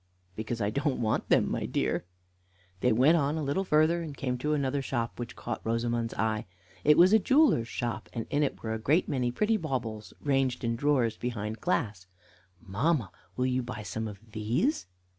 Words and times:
"Because 0.35 0.61
I 0.61 0.71
don't 0.71 0.99
want 0.99 1.29
them, 1.29 1.47
my 1.51 1.67
dear." 1.67 2.05
They 2.79 2.91
went 2.91 3.17
a 3.19 3.31
little 3.39 3.63
farther, 3.63 4.01
and 4.01 4.17
came 4.17 4.35
to 4.39 4.55
another 4.55 4.81
shop, 4.81 5.19
which 5.19 5.35
caught 5.35 5.63
Rosamond's 5.63 6.15
eye. 6.15 6.47
It 6.83 6.97
was 6.97 7.13
a 7.13 7.19
jeweler's 7.19 7.67
shop, 7.67 8.09
and 8.11 8.25
in 8.31 8.41
it 8.41 8.63
were 8.63 8.73
a 8.73 8.79
great 8.79 9.07
many 9.07 9.29
pretty 9.29 9.57
baubles, 9.57 10.11
ranged 10.19 10.63
in 10.63 10.75
drawers 10.75 11.17
behind 11.17 11.61
glass. 11.61 12.07
"Mamma, 12.59 13.11
will 13.37 13.45
you 13.45 13.61
buy 13.61 13.83
some 13.83 14.07
of 14.07 14.17
these?" 14.31 14.87